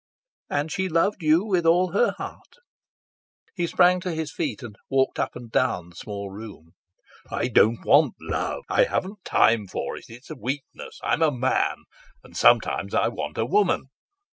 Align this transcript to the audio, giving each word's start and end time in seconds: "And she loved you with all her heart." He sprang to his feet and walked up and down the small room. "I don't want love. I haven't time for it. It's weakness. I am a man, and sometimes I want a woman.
"And 0.49 0.71
she 0.71 0.89
loved 0.89 1.21
you 1.21 1.45
with 1.45 1.63
all 1.63 1.91
her 1.91 2.13
heart." 2.17 2.53
He 3.53 3.67
sprang 3.67 3.99
to 3.99 4.11
his 4.11 4.31
feet 4.31 4.63
and 4.63 4.75
walked 4.89 5.19
up 5.19 5.35
and 5.35 5.51
down 5.51 5.89
the 5.91 5.95
small 5.95 6.31
room. 6.31 6.71
"I 7.29 7.47
don't 7.49 7.85
want 7.85 8.15
love. 8.19 8.63
I 8.67 8.85
haven't 8.85 9.23
time 9.25 9.67
for 9.67 9.95
it. 9.95 10.05
It's 10.07 10.31
weakness. 10.35 10.97
I 11.03 11.13
am 11.13 11.21
a 11.21 11.31
man, 11.31 11.83
and 12.23 12.35
sometimes 12.35 12.95
I 12.95 13.09
want 13.09 13.37
a 13.37 13.45
woman. 13.45 13.89